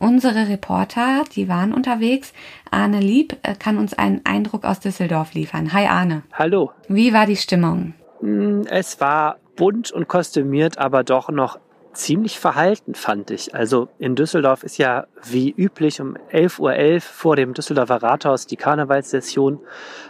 Unsere 0.00 0.48
Reporter, 0.48 1.22
die 1.32 1.48
waren 1.48 1.72
unterwegs. 1.72 2.32
Arne 2.72 2.98
Lieb 2.98 3.36
äh, 3.44 3.54
kann 3.54 3.78
uns 3.78 3.94
einen 3.94 4.22
Eindruck 4.24 4.64
aus 4.64 4.80
Düsseldorf 4.80 5.32
liefern. 5.32 5.72
Hi 5.72 5.86
Arne. 5.86 6.24
Hallo. 6.32 6.72
Wie 6.88 7.12
war 7.12 7.26
die 7.26 7.36
Stimmung? 7.36 7.94
Hm, 8.18 8.62
es 8.68 9.00
war 9.00 9.36
bunt 9.54 9.92
und 9.92 10.08
kostümiert, 10.08 10.76
aber 10.78 11.04
doch 11.04 11.28
noch 11.28 11.60
ziemlich 11.92 12.38
verhalten, 12.38 12.94
fand 12.94 13.30
ich. 13.30 13.54
Also 13.54 13.88
in 13.98 14.14
Düsseldorf 14.14 14.62
ist 14.62 14.78
ja 14.78 15.06
wie 15.24 15.50
üblich 15.50 16.00
um 16.00 16.16
11.11 16.32 16.60
Uhr 16.60 16.70
.11 16.70 17.00
vor 17.00 17.36
dem 17.36 17.54
Düsseldorfer 17.54 18.02
Rathaus 18.02 18.46
die 18.46 18.56
Karnevalssession 18.56 19.60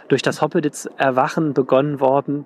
durch 0.07 0.21
das 0.21 0.41
Hoppeditz 0.41 0.89
Erwachen 0.97 1.53
begonnen 1.53 1.99
worden. 1.99 2.45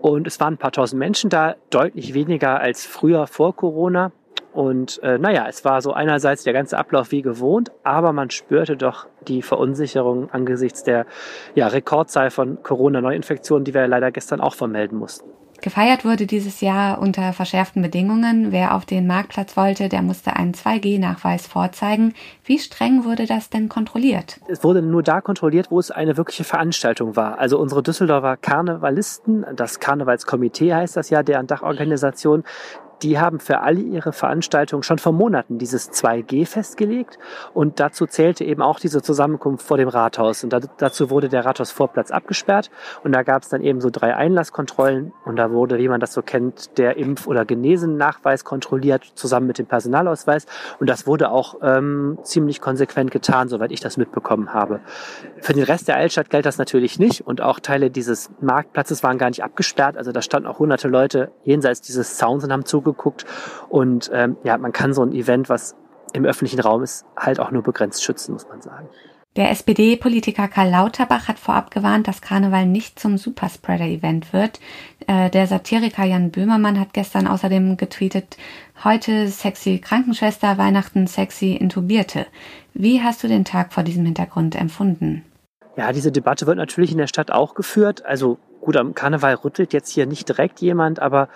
Und 0.00 0.26
es 0.26 0.40
waren 0.40 0.54
ein 0.54 0.58
paar 0.58 0.72
tausend 0.72 0.98
Menschen 0.98 1.30
da, 1.30 1.54
deutlich 1.70 2.14
weniger 2.14 2.60
als 2.60 2.84
früher 2.84 3.26
vor 3.26 3.54
Corona. 3.54 4.12
Und 4.52 5.02
äh, 5.02 5.18
naja, 5.18 5.46
es 5.48 5.64
war 5.64 5.80
so 5.80 5.92
einerseits 5.92 6.42
der 6.42 6.52
ganze 6.52 6.76
Ablauf 6.76 7.10
wie 7.10 7.22
gewohnt, 7.22 7.72
aber 7.84 8.12
man 8.12 8.28
spürte 8.30 8.76
doch 8.76 9.06
die 9.26 9.40
Verunsicherung 9.40 10.30
angesichts 10.30 10.82
der 10.82 11.06
ja, 11.54 11.68
Rekordzahl 11.68 12.30
von 12.30 12.62
Corona-Neuinfektionen, 12.62 13.64
die 13.64 13.72
wir 13.72 13.86
leider 13.86 14.10
gestern 14.10 14.40
auch 14.40 14.54
vermelden 14.54 14.98
mussten. 14.98 15.30
Gefeiert 15.62 16.04
wurde 16.04 16.26
dieses 16.26 16.60
Jahr 16.60 16.98
unter 16.98 17.32
verschärften 17.32 17.82
Bedingungen. 17.82 18.50
Wer 18.50 18.74
auf 18.74 18.84
den 18.84 19.06
Marktplatz 19.06 19.56
wollte, 19.56 19.88
der 19.88 20.02
musste 20.02 20.34
einen 20.34 20.54
2G-Nachweis 20.54 21.46
vorzeigen. 21.46 22.14
Wie 22.44 22.58
streng 22.58 23.04
wurde 23.04 23.26
das 23.26 23.48
denn 23.48 23.68
kontrolliert? 23.68 24.40
Es 24.48 24.64
wurde 24.64 24.82
nur 24.82 25.04
da 25.04 25.20
kontrolliert, 25.20 25.70
wo 25.70 25.78
es 25.78 25.92
eine 25.92 26.16
wirkliche 26.16 26.42
Veranstaltung 26.42 27.14
war. 27.14 27.38
Also 27.38 27.60
unsere 27.60 27.80
Düsseldorfer 27.80 28.36
Karnevalisten, 28.38 29.46
das 29.54 29.78
Karnevalskomitee 29.78 30.74
heißt 30.74 30.96
das 30.96 31.10
ja, 31.10 31.22
deren 31.22 31.46
Dachorganisation, 31.46 32.42
die 33.02 33.18
haben 33.18 33.40
für 33.40 33.60
alle 33.60 33.80
ihre 33.80 34.12
Veranstaltungen 34.12 34.82
schon 34.82 34.98
vor 34.98 35.12
Monaten 35.12 35.58
dieses 35.58 35.90
2G 35.92 36.46
festgelegt. 36.46 37.18
Und 37.52 37.80
dazu 37.80 38.06
zählte 38.06 38.44
eben 38.44 38.62
auch 38.62 38.78
diese 38.78 39.02
Zusammenkunft 39.02 39.66
vor 39.66 39.76
dem 39.76 39.88
Rathaus. 39.88 40.44
Und 40.44 40.52
da, 40.52 40.60
dazu 40.78 41.10
wurde 41.10 41.28
der 41.28 41.44
Rathausvorplatz 41.44 42.10
abgesperrt. 42.10 42.70
Und 43.02 43.12
da 43.12 43.22
gab 43.22 43.42
es 43.42 43.48
dann 43.48 43.62
eben 43.62 43.80
so 43.80 43.90
drei 43.90 44.14
Einlasskontrollen. 44.14 45.12
Und 45.24 45.36
da 45.36 45.50
wurde, 45.50 45.78
wie 45.78 45.88
man 45.88 46.00
das 46.00 46.12
so 46.12 46.22
kennt, 46.22 46.78
der 46.78 46.96
Impf- 46.96 47.26
oder 47.26 47.44
Genesen-Nachweis 47.44 48.44
kontrolliert 48.44 49.04
zusammen 49.14 49.46
mit 49.46 49.58
dem 49.58 49.66
Personalausweis. 49.66 50.46
Und 50.78 50.88
das 50.88 51.06
wurde 51.06 51.30
auch 51.30 51.56
ähm, 51.62 52.18
ziemlich 52.22 52.60
konsequent 52.60 53.10
getan, 53.10 53.48
soweit 53.48 53.72
ich 53.72 53.80
das 53.80 53.96
mitbekommen 53.96 54.54
habe. 54.54 54.80
Für 55.40 55.52
den 55.52 55.64
Rest 55.64 55.88
der 55.88 55.96
Altstadt 55.96 56.30
galt 56.30 56.46
das 56.46 56.58
natürlich 56.58 56.98
nicht. 56.98 57.26
Und 57.26 57.40
auch 57.40 57.58
Teile 57.58 57.90
dieses 57.90 58.30
Marktplatzes 58.40 59.02
waren 59.02 59.18
gar 59.18 59.28
nicht 59.28 59.42
abgesperrt, 59.42 59.96
also 59.96 60.12
da 60.12 60.22
standen 60.22 60.48
auch 60.48 60.58
hunderte 60.58 60.88
Leute 60.88 61.32
jenseits 61.44 61.80
dieses 61.80 62.16
Zauns 62.16 62.44
und 62.44 62.52
haben 62.52 62.64
zugeguckt 62.64 62.91
geguckt. 62.92 63.24
Und 63.68 64.10
ähm, 64.12 64.36
ja, 64.44 64.56
man 64.58 64.72
kann 64.72 64.92
so 64.92 65.02
ein 65.02 65.12
Event, 65.12 65.48
was 65.48 65.76
im 66.12 66.24
öffentlichen 66.24 66.60
Raum 66.60 66.82
ist, 66.82 67.04
halt 67.16 67.40
auch 67.40 67.50
nur 67.50 67.62
begrenzt 67.62 68.04
schützen, 68.04 68.32
muss 68.32 68.48
man 68.48 68.60
sagen. 68.60 68.88
Der 69.34 69.50
SPD-Politiker 69.50 70.46
Karl 70.46 70.68
Lauterbach 70.68 71.26
hat 71.26 71.38
vorab 71.38 71.70
gewarnt, 71.70 72.06
dass 72.06 72.20
Karneval 72.20 72.66
nicht 72.66 73.00
zum 73.00 73.16
Superspreader-Event 73.16 74.34
wird. 74.34 74.60
Äh, 75.06 75.30
der 75.30 75.46
Satiriker 75.46 76.04
Jan 76.04 76.30
Böhmermann 76.30 76.78
hat 76.78 76.92
gestern 76.92 77.26
außerdem 77.26 77.78
getweetet, 77.78 78.36
heute 78.84 79.28
sexy 79.28 79.78
Krankenschwester, 79.78 80.58
Weihnachten 80.58 81.06
sexy 81.06 81.52
Intubierte. 81.52 82.26
Wie 82.74 83.02
hast 83.02 83.24
du 83.24 83.28
den 83.28 83.46
Tag 83.46 83.72
vor 83.72 83.84
diesem 83.84 84.04
Hintergrund 84.04 84.54
empfunden? 84.54 85.24
Ja, 85.76 85.92
diese 85.92 86.12
Debatte 86.12 86.46
wird 86.46 86.58
natürlich 86.58 86.92
in 86.92 86.98
der 86.98 87.06
Stadt 87.06 87.30
auch 87.30 87.54
geführt. 87.54 88.04
Also 88.04 88.38
gut, 88.60 88.76
am 88.76 88.94
Karneval 88.94 89.36
rüttelt 89.36 89.72
jetzt 89.72 89.90
hier 89.90 90.04
nicht 90.04 90.28
direkt 90.28 90.60
jemand, 90.60 91.00
aber 91.00 91.30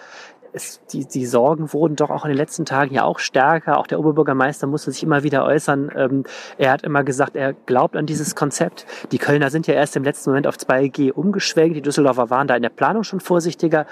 es, 0.57 0.81
die, 0.91 1.05
die 1.05 1.27
Sorgen 1.27 1.73
wurden 1.73 1.97
doch 1.97 2.11
auch 2.11 2.25
in 2.25 2.31
den 2.31 2.39
letzten 2.39 2.65
Tagen 2.65 2.95
ja 2.95 3.05
auch 3.05 3.19
stärker. 3.19 3.79
Auch 3.79 3.87
der 3.87 4.01
Oberbürgermeister 4.01 4.67
musste 4.67 4.91
sich 4.91 5.03
immer 5.03 5.23
wieder 5.23 5.45
äußern. 5.45 5.93
Ähm, 5.95 6.25
er 6.57 6.73
hat 6.73 6.83
immer 6.83 7.05
gesagt, 7.05 7.37
er 7.37 7.53
glaubt 7.53 7.95
an 7.95 8.07
dieses 8.07 8.35
Konzept. 8.35 8.87
Die 9.13 9.19
Kölner 9.19 9.51
sind 9.51 9.67
ja 9.67 9.75
erst 9.75 9.97
im 9.97 10.03
letzten 10.03 10.31
Moment 10.31 10.47
auf 10.47 10.57
2G 10.57 11.13
umgeschwenkt. 11.13 11.77
Die 11.77 11.83
Düsseldorfer 11.83 12.31
waren 12.31 12.49
da 12.49 12.57
in 12.57 12.63
der 12.63 12.71
Planung 12.71 13.05
schon 13.05 13.21
vorsichtiger. 13.21 13.87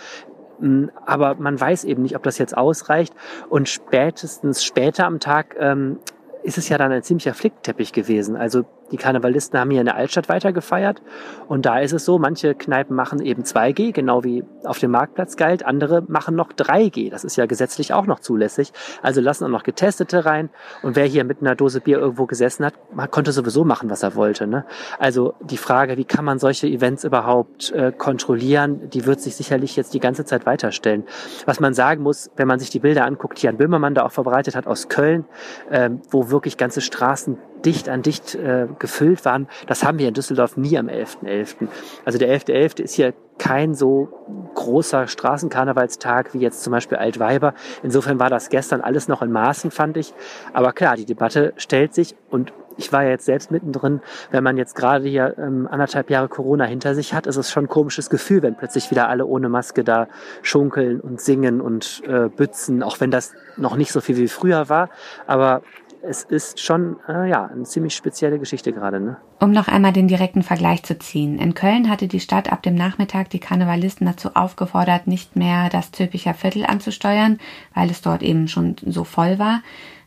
Mm, 0.59 0.87
aber 1.05 1.35
man 1.35 1.61
weiß 1.61 1.85
eben 1.85 2.03
nicht, 2.03 2.17
ob 2.17 2.23
das 2.23 2.39
jetzt 2.39 2.57
ausreicht. 2.57 3.15
Und 3.51 3.69
spätestens 3.69 4.65
später 4.65 5.05
am 5.05 5.21
Tag 5.21 5.57
ähm, 5.59 5.99
ist 6.43 6.57
es 6.57 6.71
ja 6.71 6.79
dann 6.79 6.93
ein 6.93 7.03
ziemlicher 7.03 7.35
Flickteppich 7.35 7.93
gewesen. 7.93 8.37
Also 8.37 8.65
die 8.95 8.99
Karnevalisten 8.99 9.59
haben 9.59 9.73
hier 9.73 9.81
in 9.81 9.87
der 9.87 9.97
Altstadt 9.97 10.29
weiter 10.29 10.53
gefeiert. 10.53 11.03
Und 11.49 11.67
da 11.67 11.81
ist 11.81 11.93
es 11.93 12.05
so, 12.05 12.21
manche 12.21 12.55
Kneipen 12.55 12.95
machen 12.95 13.21
eben 13.21 13.43
2G, 13.43 13.91
genau 13.91 14.23
wie 14.23 14.45
auf 14.63 14.79
dem 14.79 14.93
Marktplatz 14.93 15.37
galt. 15.37 15.67
Andere 15.67 16.05
machen 16.07 16.37
noch 16.37 16.53
3G. 16.53 17.11
Das 17.11 17.25
ist 17.25 17.35
ja 17.35 17.47
gesetzlich 17.47 17.93
auch 17.93 18.07
noch 18.07 18.21
zulässig. 18.21 18.73
Also 19.03 19.21
lassen 19.21 19.47
auch 19.47 19.49
noch 19.49 19.65
Getestete 19.65 20.25
rein. 20.27 20.49
Und 20.85 20.95
wer 20.95 21.07
hier 21.07 21.25
mit 21.25 21.41
einer 21.41 21.57
Dose 21.57 21.81
Bier 21.81 21.99
irgendwo 21.99 22.27
gesessen 22.27 22.65
hat, 22.65 22.75
konnte 23.11 23.33
sowieso 23.33 23.65
machen, 23.65 23.91
was 23.91 24.05
er 24.05 24.15
wollte. 24.15 24.47
Ne? 24.47 24.65
Also 25.01 25.35
die 25.41 25.57
Frage, 25.57 25.97
wie 25.97 26.05
kann 26.05 26.25
man 26.25 26.39
solche 26.39 26.69
Events 26.69 27.03
überhaupt 27.03 27.73
äh, 27.73 27.91
kontrollieren, 27.91 28.91
die 28.91 29.07
wird 29.07 29.21
sich 29.21 29.35
sicherlich 29.35 29.75
jetzt 29.75 29.93
die 29.93 30.01
ganze 30.01 30.25
Zeit 30.25 30.47
weiterstellen. 30.47 31.03
Was 31.47 31.59
man 31.59 31.75
sagen 31.75 32.05
muss, 32.05 32.31
wenn 32.37 32.47
man 32.47 32.61
sich 32.61 32.71
die 32.71 32.79
Bilder 32.79 33.07
anguckt, 33.07 33.43
die 33.43 33.47
Jan 33.47 33.57
Böhmermann 33.57 33.97
da 33.97 34.07
auch 34.07 34.13
verbreitet 34.13 34.55
hat 34.55 34.69
aus 34.69 34.89
Köln, 34.89 35.25
äh, 35.69 35.91
wo 36.11 36.31
wirklich 36.31 36.57
ganze 36.57 36.81
Straßen 36.81 37.39
dicht 37.65 37.89
an 37.89 38.03
dicht 38.03 38.35
äh, 38.35 38.67
gefüllt 38.79 39.25
waren. 39.25 39.49
Das 39.67 39.85
haben 39.85 39.99
wir 39.99 40.09
in 40.09 40.15
Düsseldorf 40.15 40.57
nie 40.57 40.77
am 40.79 40.89
11.11. 40.89 41.25
.11. 41.25 41.69
Also 42.05 42.19
der 42.19 42.29
11.11. 42.29 42.79
.11. 42.79 42.83
ist 42.83 42.95
hier 42.95 43.15
kein 43.39 43.75
so 43.75 44.09
großer 44.55 45.09
Straßenkarnevalstag 45.09 46.35
wie 46.35 46.39
jetzt 46.39 46.63
zum 46.63 46.71
Beispiel 46.71 46.99
Altweiber. 46.99 47.55
Insofern 47.83 48.21
war 48.21 48.31
das 48.31 48.49
gestern 48.49 48.81
alles 48.81 49.09
noch 49.09 49.23
in 49.23 49.33
Maßen, 49.33 49.71
fand 49.71 49.97
ich. 49.97 50.15
Aber 50.53 50.73
klar, 50.73 50.97
die 50.97 51.05
Debatte 51.05 51.53
stellt 51.57 51.95
sich 51.95 52.15
und 52.31 52.53
ich 52.77 52.93
war 52.93 53.05
ja 53.05 53.11
jetzt 53.11 53.27
selbst 53.27 53.51
mittendrin, 53.51 54.01
wenn 54.31 54.43
man 54.43 54.57
jetzt 54.57 54.75
gerade 54.75 55.09
hier 55.09 55.37
ähm, 55.39 55.69
anderthalb 55.71 56.11
Jahre 56.11 56.29
Corona 56.29 56.65
hinter 56.65 56.95
sich 56.95 57.15
hat, 57.15 57.27
ist 57.27 57.37
es 57.37 57.51
schon 57.51 57.65
ein 57.65 57.69
komisches 57.69 58.11
Gefühl, 58.11 58.43
wenn 58.43 58.57
plötzlich 58.57 58.91
wieder 58.91 59.09
alle 59.09 59.27
ohne 59.27 59.49
Maske 59.49 59.85
da 59.85 60.09
schunkeln 60.43 61.01
und 61.01 61.21
singen 61.21 61.61
und 61.61 62.03
äh, 62.07 62.29
bützen, 62.29 62.83
auch 62.83 63.01
wenn 63.01 63.11
das 63.11 63.33
noch 63.57 63.77
nicht 63.77 63.93
so 63.93 64.01
viel 64.01 64.17
wie 64.17 64.29
früher 64.29 64.69
war. 64.69 64.91
Aber 65.27 65.63
es 66.07 66.23
ist 66.23 66.61
schon 66.61 66.97
äh, 67.09 67.29
ja, 67.29 67.47
eine 67.47 67.65
ziemlich 67.65 67.95
spezielle 67.95 68.39
Geschichte 68.39 68.73
gerade. 68.73 69.01
Ne? 69.01 69.17
Um 69.41 69.51
noch 69.51 69.69
einmal 69.69 69.93
den 69.93 70.09
direkten 70.09 70.43
Vergleich 70.43 70.83
zu 70.83 70.99
ziehen. 70.99 71.39
In 71.39 71.55
Köln 71.55 71.91
hatte 71.91 72.09
die 72.09 72.21
Stadt 72.21 72.53
ab 72.53 72.63
dem 72.63 72.75
Nachmittag 72.75 73.31
die 73.31 73.41
Karnevalisten 73.41 74.07
dazu 74.07 74.31
aufgefordert, 74.35 75.07
nicht 75.07 75.37
mehr 75.37 75.69
das 75.71 75.93
Zülpicher 75.93 76.35
Viertel 76.35 76.65
anzusteuern, 76.67 77.39
weil 77.75 77.91
es 77.91 78.03
dort 78.03 78.23
eben 78.23 78.49
schon 78.49 78.77
so 78.85 79.05
voll 79.05 79.39
war. 79.39 79.63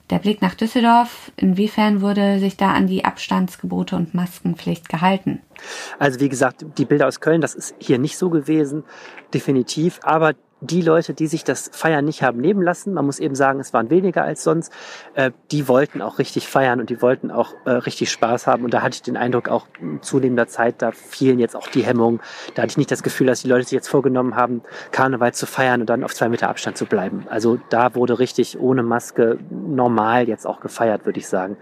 Der 0.09 0.19
Blick 0.19 0.41
nach 0.41 0.55
Düsseldorf, 0.55 1.33
inwiefern 1.35 1.99
wurde 1.99 2.39
sich 2.39 2.55
da 2.55 2.71
an 2.71 2.87
die 2.87 3.03
Abstandsgebote 3.03 3.97
und 3.97 4.13
Maskenpflicht 4.13 4.87
gehalten? 4.87 5.41
Also 5.99 6.21
wie 6.21 6.29
gesagt, 6.29 6.65
die 6.77 6.85
Bilder 6.85 7.07
aus 7.07 7.19
Köln, 7.19 7.41
das 7.41 7.55
ist 7.55 7.75
hier 7.77 7.97
nicht 7.97 8.17
so 8.17 8.29
gewesen, 8.29 8.85
definitiv. 9.33 9.99
Aber 10.03 10.33
die 10.61 10.81
Leute, 10.81 11.13
die 11.13 11.27
sich 11.27 11.43
das 11.43 11.69
Feiern 11.71 12.05
nicht 12.05 12.23
haben 12.23 12.39
nehmen 12.39 12.61
lassen, 12.61 12.93
man 12.93 13.05
muss 13.05 13.19
eben 13.19 13.35
sagen, 13.35 13.59
es 13.59 13.73
waren 13.73 13.89
weniger 13.89 14.23
als 14.23 14.43
sonst, 14.43 14.73
äh, 15.13 15.31
die 15.51 15.67
wollten 15.67 16.01
auch 16.01 16.19
richtig 16.19 16.47
feiern 16.47 16.79
und 16.79 16.89
die 16.89 17.01
wollten 17.01 17.29
auch 17.31 17.53
äh, 17.65 17.71
richtig 17.71 18.11
Spaß 18.11 18.47
haben. 18.47 18.63
Und 18.63 18.73
da 18.73 18.81
hatte 18.81 18.95
ich 18.95 19.01
den 19.03 19.17
Eindruck, 19.17 19.49
auch 19.49 19.67
in 19.79 20.01
zunehmender 20.01 20.47
Zeit, 20.47 20.81
da 20.81 20.91
fielen 20.91 21.39
jetzt 21.39 21.55
auch 21.55 21.67
die 21.67 21.83
Hemmungen. 21.83 22.21
Da 22.55 22.63
hatte 22.63 22.71
ich 22.71 22.77
nicht 22.77 22.91
das 22.91 23.03
Gefühl, 23.03 23.27
dass 23.27 23.41
die 23.41 23.47
Leute 23.47 23.63
sich 23.63 23.73
jetzt 23.73 23.87
vorgenommen 23.87 24.35
haben, 24.35 24.61
Karneval 24.91 25.33
zu 25.33 25.45
feiern 25.45 25.81
und 25.81 25.89
dann 25.89 26.03
auf 26.03 26.15
zwei 26.15 26.29
Meter 26.29 26.49
Abstand 26.49 26.77
zu 26.77 26.85
bleiben. 26.85 27.25
Also 27.29 27.59
da 27.69 27.93
wurde 27.95 28.19
richtig 28.19 28.59
ohne 28.59 28.83
Maske 28.83 29.37
normal 29.49 30.27
jetzt 30.27 30.47
auch 30.47 30.59
gefeiert, 30.59 31.05
würde 31.05 31.19
ich 31.19 31.27
sagen. 31.27 31.57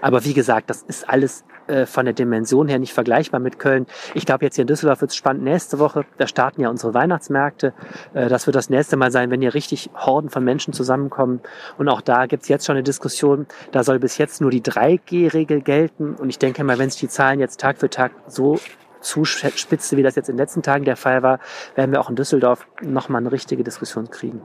Aber 0.00 0.24
wie 0.24 0.34
gesagt, 0.34 0.70
das 0.70 0.82
ist 0.82 1.08
alles 1.08 1.44
äh, 1.68 1.86
von 1.86 2.04
der 2.04 2.14
Dimension 2.14 2.68
her 2.68 2.78
nicht 2.78 2.92
vergleichbar 2.92 3.40
mit 3.40 3.58
Köln. 3.58 3.86
Ich 4.14 4.26
glaube, 4.26 4.44
jetzt 4.44 4.56
hier 4.56 4.62
in 4.62 4.66
Düsseldorf 4.66 5.00
wird 5.00 5.10
es 5.10 5.16
spannend. 5.16 5.44
Nächste 5.44 5.78
Woche, 5.78 6.04
da 6.16 6.26
starten 6.26 6.60
ja 6.60 6.68
unsere 6.68 6.94
Weihnachtsmärkte. 6.94 7.72
Äh, 8.14 8.28
das 8.28 8.46
wird 8.46 8.56
das 8.56 8.70
nächste 8.70 8.96
Mal 8.96 9.10
sein, 9.10 9.30
wenn 9.30 9.40
hier 9.40 9.54
richtig 9.54 9.90
Horden 9.94 10.30
von 10.30 10.44
Menschen 10.44 10.72
zusammenkommen. 10.72 11.40
Und 11.76 11.88
auch 11.88 12.00
da 12.00 12.26
gibt 12.26 12.44
es 12.44 12.48
jetzt 12.48 12.66
schon 12.66 12.76
eine 12.76 12.82
Diskussion. 12.82 13.46
Da 13.72 13.84
soll 13.84 13.98
bis 13.98 14.18
jetzt 14.18 14.40
nur 14.40 14.50
die 14.50 14.62
3G-Regel 14.62 15.60
gelten. 15.62 16.14
Und 16.14 16.30
ich 16.30 16.38
denke 16.38 16.64
mal, 16.64 16.78
wenn 16.78 16.90
sich 16.90 17.00
die 17.00 17.08
Zahlen 17.08 17.40
jetzt 17.40 17.60
Tag 17.60 17.78
für 17.78 17.90
Tag 17.90 18.12
so 18.26 18.58
zuspitze, 19.00 19.96
wie 19.96 20.02
das 20.02 20.16
jetzt 20.16 20.28
in 20.28 20.34
den 20.34 20.40
letzten 20.40 20.62
Tagen 20.62 20.84
der 20.84 20.96
Fall 20.96 21.22
war, 21.22 21.38
werden 21.74 21.92
wir 21.92 22.00
auch 22.00 22.10
in 22.10 22.16
Düsseldorf 22.16 22.66
nochmal 22.82 23.20
eine 23.20 23.32
richtige 23.32 23.62
Diskussion 23.62 24.10
kriegen. 24.10 24.42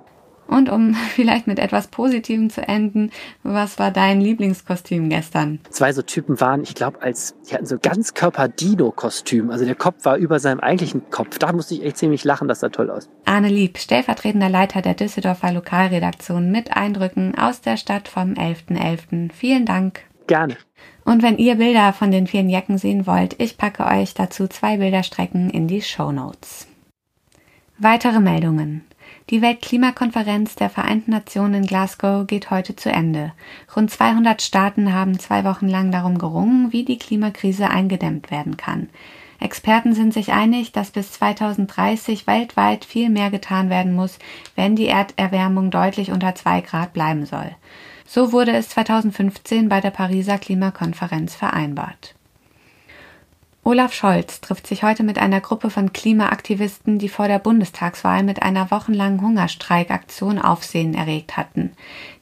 Und 0.47 0.69
um 0.69 0.93
vielleicht 1.15 1.47
mit 1.47 1.59
etwas 1.59 1.87
Positivem 1.87 2.49
zu 2.49 2.67
enden, 2.67 3.11
was 3.43 3.79
war 3.79 3.91
dein 3.91 4.21
Lieblingskostüm 4.21 5.09
gestern? 5.09 5.59
Zwei 5.69 5.93
so 5.93 6.01
Typen 6.01 6.39
waren, 6.39 6.63
ich 6.63 6.75
glaube, 6.75 7.01
als 7.01 7.35
die 7.49 7.53
hatten 7.53 7.65
so 7.65 7.77
Ganzkörper-Dino-Kostüm. 7.77 9.49
Also 9.51 9.65
der 9.65 9.75
Kopf 9.75 10.05
war 10.05 10.17
über 10.17 10.39
seinem 10.39 10.59
eigentlichen 10.59 11.09
Kopf. 11.09 11.37
Da 11.39 11.53
musste 11.53 11.75
ich 11.75 11.83
echt 11.83 11.97
ziemlich 11.97 12.23
lachen, 12.23 12.47
das 12.47 12.59
sah 12.59 12.69
toll 12.69 12.89
aus. 12.89 13.09
Arne 13.25 13.49
Lieb, 13.49 13.77
stellvertretender 13.77 14.49
Leiter 14.49 14.81
der 14.81 14.93
Düsseldorfer 14.93 15.51
Lokalredaktion 15.51 16.51
mit 16.51 16.75
Eindrücken 16.75 17.37
aus 17.37 17.61
der 17.61 17.77
Stadt 17.77 18.07
vom 18.07 18.33
11.11. 18.33 18.77
.11. 18.77 19.31
Vielen 19.31 19.65
Dank. 19.65 20.01
Gerne. 20.27 20.57
Und 21.05 21.21
wenn 21.21 21.37
ihr 21.37 21.55
Bilder 21.55 21.93
von 21.93 22.11
den 22.11 22.27
vielen 22.27 22.49
Jacken 22.49 22.77
sehen 22.77 23.05
wollt, 23.05 23.35
ich 23.41 23.57
packe 23.57 23.85
euch 23.85 24.13
dazu 24.13 24.47
zwei 24.47 24.77
Bilderstrecken 24.77 25.49
in 25.49 25.67
die 25.67 25.81
Show 25.81 26.11
Notes. 26.11 26.67
Weitere 27.77 28.19
Meldungen. 28.19 28.85
Die 29.29 29.41
Weltklimakonferenz 29.41 30.55
der 30.55 30.69
Vereinten 30.69 31.11
Nationen 31.11 31.53
in 31.53 31.65
Glasgow 31.65 32.27
geht 32.27 32.51
heute 32.51 32.75
zu 32.75 32.91
Ende. 32.91 33.31
Rund 33.73 33.89
200 33.89 34.41
Staaten 34.41 34.93
haben 34.93 35.17
zwei 35.17 35.45
Wochen 35.45 35.69
lang 35.69 35.91
darum 35.91 36.17
gerungen, 36.17 36.73
wie 36.73 36.83
die 36.83 36.97
Klimakrise 36.97 37.69
eingedämmt 37.69 38.31
werden 38.31 38.57
kann. 38.57 38.89
Experten 39.39 39.93
sind 39.93 40.13
sich 40.13 40.33
einig, 40.33 40.73
dass 40.73 40.91
bis 40.91 41.13
2030 41.13 42.27
weltweit 42.27 42.83
viel 42.83 43.09
mehr 43.09 43.31
getan 43.31 43.69
werden 43.69 43.93
muss, 43.93 44.19
wenn 44.55 44.75
die 44.75 44.87
Erderwärmung 44.87 45.71
deutlich 45.71 46.11
unter 46.11 46.35
zwei 46.35 46.59
Grad 46.59 46.91
bleiben 46.91 47.25
soll. 47.25 47.55
So 48.05 48.33
wurde 48.33 48.51
es 48.51 48.69
2015 48.69 49.69
bei 49.69 49.79
der 49.79 49.91
Pariser 49.91 50.37
Klimakonferenz 50.37 51.33
vereinbart. 51.33 52.15
Olaf 53.73 53.91
Scholz 53.91 54.39
trifft 54.39 54.67
sich 54.67 54.83
heute 54.83 55.01
mit 55.01 55.17
einer 55.17 55.41
Gruppe 55.41 55.71
von 55.71 55.93
Klimaaktivisten, 55.93 56.99
die 56.99 57.09
vor 57.09 57.27
der 57.27 57.39
Bundestagswahl 57.39 58.21
mit 58.21 58.43
einer 58.43 58.69
wochenlangen 58.69 59.19
Hungerstreikaktion 59.19 60.37
Aufsehen 60.37 60.93
erregt 60.93 61.37
hatten. 61.37 61.71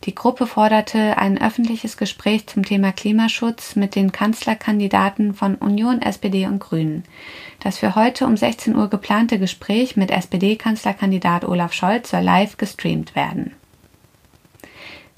Die 0.06 0.16
Gruppe 0.16 0.48
forderte 0.48 1.18
ein 1.18 1.42
öffentliches 1.42 1.98
Gespräch 1.98 2.48
zum 2.48 2.64
Thema 2.64 2.94
Klimaschutz 2.94 3.76
mit 3.76 3.96
den 3.96 4.14
Kanzlerkandidaten 4.14 5.34
von 5.34 5.56
Union, 5.56 6.02
SPD 6.02 6.48
und 6.48 6.60
Grünen. 6.60 7.04
Das 7.60 7.80
für 7.80 7.96
heute 7.96 8.28
um 8.28 8.38
16 8.38 8.74
Uhr 8.74 8.90
geplante 8.90 9.38
Gespräch 9.38 9.98
mit 9.98 10.10
SPD-Kanzlerkandidat 10.10 11.44
Olaf 11.44 11.74
Scholz 11.74 12.12
soll 12.12 12.22
live 12.22 12.56
gestreamt 12.56 13.14
werden. 13.14 13.52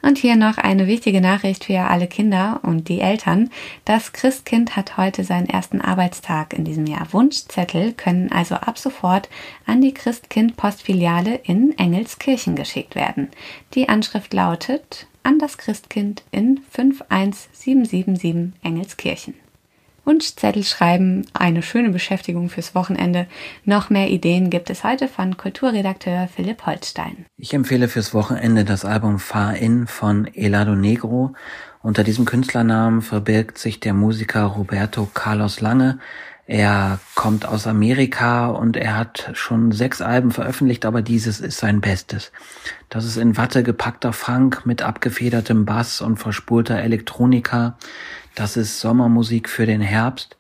Und 0.06 0.18
hier 0.18 0.36
noch 0.36 0.58
eine 0.58 0.86
wichtige 0.86 1.22
Nachricht 1.22 1.64
für 1.64 1.80
alle 1.80 2.08
Kinder 2.08 2.60
und 2.64 2.90
die 2.90 3.00
Eltern. 3.00 3.50
Das 3.86 4.12
Christkind 4.12 4.76
hat 4.76 4.98
heute 4.98 5.24
seinen 5.24 5.48
ersten 5.48 5.80
Arbeitstag 5.80 6.54
in 6.54 6.66
diesem 6.66 6.86
Jahr. 6.86 7.08
Wunschzettel 7.14 7.94
können 7.94 8.30
also 8.30 8.56
ab 8.56 8.78
sofort 8.78 9.30
an 9.66 9.80
die 9.80 9.94
Christkind-Postfiliale 9.94 11.36
in 11.36 11.78
Engelskirchen 11.78 12.58
geschickt 12.58 12.96
werden. 12.96 13.30
Die 13.76 13.88
Anschrift 13.88 14.34
lautet 14.34 15.08
an 15.24 15.40
das 15.40 15.58
Christkind 15.58 16.24
in 16.32 16.60
51777 16.70 18.52
Engelskirchen. 18.62 19.43
Wunschzettel 20.06 20.64
schreiben, 20.64 21.26
eine 21.34 21.62
schöne 21.62 21.90
Beschäftigung 21.90 22.50
fürs 22.50 22.76
Wochenende. 22.76 23.28
Noch 23.64 23.90
mehr 23.90 24.10
Ideen 24.10 24.50
gibt 24.50 24.70
es 24.70 24.84
heute 24.84 25.08
von 25.08 25.38
Kulturredakteur 25.38 26.28
Philipp 26.28 26.66
Holstein. 26.66 27.26
Ich 27.38 27.54
empfehle 27.54 27.88
fürs 27.88 28.14
Wochenende 28.14 28.66
das 28.66 28.86
Album 28.86 29.20
Far 29.20 29.56
In 29.56 29.88
von 29.88 30.28
Elado 30.34 30.76
Negro. 30.76 31.34
Unter 31.82 32.04
diesem 32.04 32.26
Künstlernamen 32.26 33.02
verbirgt 33.02 33.58
sich 33.58 33.80
der 33.80 33.94
Musiker 33.94 34.44
Roberto 34.44 35.08
Carlos 35.14 35.62
Lange. 35.62 36.00
Er 36.46 37.00
kommt 37.16 37.46
aus 37.46 37.68
Amerika 37.68 38.48
und 38.48 38.76
er 38.76 38.98
hat 38.98 39.32
schon 39.34 39.72
sechs 39.72 40.02
Alben 40.02 40.32
veröffentlicht, 40.32 40.86
aber 40.86 41.02
dieses 41.02 41.40
ist 41.40 41.58
sein 41.58 41.80
Bestes. 41.80 42.34
Das 42.90 43.06
ist 43.06 43.16
in 43.16 43.38
Watte 43.38 43.64
gepackter 43.64 44.12
Funk 44.12 44.66
mit 44.66 44.82
abgefedertem 44.82 45.64
Bass 45.64 46.02
und 46.02 46.18
verspurter 46.18 46.80
Elektronika. 46.80 47.78
Das 48.36 48.58
ist 48.58 48.80
Sommermusik 48.80 49.48
für 49.48 49.66
den 49.66 49.82
Herbst. 49.82 50.38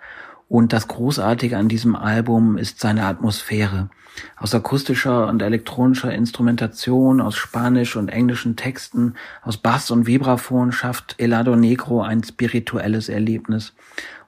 Und 0.49 0.73
das 0.73 0.87
Großartige 0.87 1.57
an 1.57 1.67
diesem 1.67 1.95
Album 1.95 2.57
ist 2.57 2.79
seine 2.79 3.05
Atmosphäre. 3.05 3.89
Aus 4.37 4.53
akustischer 4.53 5.27
und 5.27 5.41
elektronischer 5.41 6.13
Instrumentation, 6.13 7.21
aus 7.21 7.35
spanisch 7.35 7.95
und 7.95 8.09
englischen 8.09 8.55
Texten, 8.55 9.15
aus 9.41 9.57
Bass 9.57 9.89
und 9.89 10.05
Vibraphon 10.05 10.71
schafft 10.71 11.15
Elado 11.17 11.55
Negro 11.55 12.01
ein 12.01 12.23
spirituelles 12.23 13.09
Erlebnis. 13.09 13.73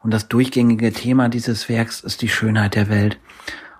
Und 0.02 0.12
das 0.12 0.28
durchgängige 0.28 0.92
Thema 0.92 1.30
dieses 1.30 1.70
Werks 1.70 2.02
ist 2.02 2.22
die 2.22 2.30
Schönheit 2.30 2.76
der 2.76 2.90
Welt. 2.90 3.20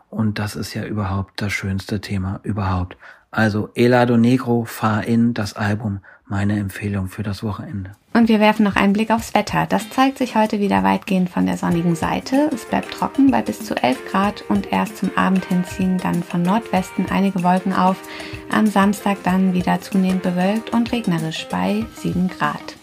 Und 0.10 0.38
das 0.38 0.56
ist 0.56 0.74
ja 0.74 0.86
überhaupt 0.86 1.42
das 1.42 1.52
schönste 1.52 2.02
Thema 2.02 2.40
überhaupt. 2.44 2.98
Also 3.32 3.70
Elado 3.76 4.18
Negro, 4.18 4.66
Fahr 4.66 5.04
in, 5.04 5.34
das 5.34 5.54
Album, 5.54 6.00
meine 6.28 6.58
Empfehlung 6.60 7.08
für 7.08 7.24
das 7.24 7.44
Wochenende. 7.44 7.92
Und 8.14 8.30
wir 8.30 8.40
werfen 8.40 8.64
noch 8.64 8.76
einen 8.76 8.94
Blick 8.94 9.12
aufs 9.12 9.34
Wetter. 9.34 9.66
Das 9.68 9.90
zeigt 9.90 10.18
sich 10.18 10.36
heute 10.36 10.60
wieder 10.60 10.84
weitgehend 10.84 11.30
von 11.30 11.46
der 11.46 11.58
sonnigen 11.58 11.96
Seite. 11.96 12.50
Es 12.54 12.66
bleibt 12.66 12.92
trocken 12.92 13.30
bei 13.30 13.42
bis 13.42 13.64
zu 13.64 13.76
11 13.76 14.10
Grad 14.10 14.44
und 14.50 14.72
erst 14.72 14.98
zum 14.98 15.12
Abend 15.16 15.46
hin 15.46 15.64
ziehen 15.66 15.98
dann 15.98 16.24
von 16.24 16.42
Nordwesten 16.42 17.06
einige 17.10 17.44
Wolken 17.44 17.74
auf. 17.74 17.98
Am 18.52 18.68
Samstag 18.68 19.18
dann 19.24 19.54
wieder 19.54 19.82
zunehmend 19.82 20.24
bewölkt 20.24 20.72
und 20.72 20.92
regnerisch 20.92 21.48
bei 21.50 21.86
7 21.96 22.30
Grad. 22.30 22.76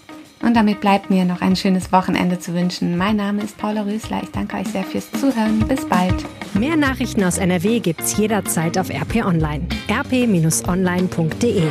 Und 0.42 0.54
damit 0.54 0.80
bleibt 0.80 1.08
mir 1.08 1.24
noch 1.24 1.40
ein 1.40 1.54
schönes 1.54 1.92
Wochenende 1.92 2.38
zu 2.40 2.52
wünschen. 2.52 2.96
Mein 2.96 3.16
Name 3.16 3.42
ist 3.42 3.56
Paula 3.58 3.82
Rösler. 3.82 4.22
Ich 4.22 4.30
danke 4.32 4.56
euch 4.56 4.68
sehr 4.68 4.82
fürs 4.82 5.10
Zuhören. 5.12 5.60
Bis 5.68 5.88
bald. 5.88 6.24
Mehr 6.54 6.76
Nachrichten 6.76 7.22
aus 7.22 7.38
NRW 7.38 7.78
gibt's 7.78 8.16
jederzeit 8.16 8.76
auf 8.76 8.90
RP 8.90 9.24
Online. 9.24 9.66
rp-online.de 9.88 11.70